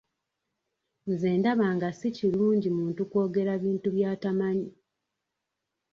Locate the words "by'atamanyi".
3.95-4.69